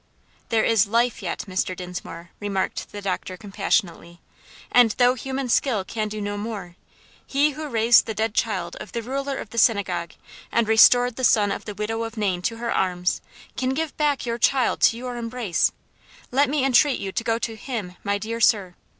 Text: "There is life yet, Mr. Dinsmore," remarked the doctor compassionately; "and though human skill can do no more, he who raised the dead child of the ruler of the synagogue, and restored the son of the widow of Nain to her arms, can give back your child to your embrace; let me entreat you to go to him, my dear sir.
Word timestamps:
"There 0.49 0.63
is 0.63 0.87
life 0.87 1.21
yet, 1.21 1.43
Mr. 1.47 1.75
Dinsmore," 1.77 2.31
remarked 2.39 2.91
the 2.91 3.03
doctor 3.03 3.37
compassionately; 3.37 4.19
"and 4.71 4.95
though 4.97 5.13
human 5.13 5.47
skill 5.47 5.83
can 5.85 6.07
do 6.07 6.19
no 6.19 6.39
more, 6.39 6.75
he 7.27 7.51
who 7.51 7.67
raised 7.67 8.07
the 8.07 8.15
dead 8.15 8.33
child 8.33 8.75
of 8.77 8.93
the 8.93 9.03
ruler 9.03 9.37
of 9.37 9.51
the 9.51 9.59
synagogue, 9.59 10.13
and 10.51 10.67
restored 10.67 11.17
the 11.17 11.23
son 11.23 11.51
of 11.51 11.65
the 11.65 11.75
widow 11.75 12.01
of 12.03 12.17
Nain 12.17 12.41
to 12.41 12.57
her 12.57 12.71
arms, 12.73 13.21
can 13.55 13.75
give 13.75 13.95
back 13.95 14.25
your 14.25 14.39
child 14.39 14.81
to 14.85 14.97
your 14.97 15.17
embrace; 15.17 15.71
let 16.31 16.49
me 16.49 16.65
entreat 16.65 16.99
you 16.99 17.11
to 17.11 17.23
go 17.23 17.37
to 17.37 17.55
him, 17.55 17.95
my 18.03 18.17
dear 18.17 18.41
sir. 18.41 18.73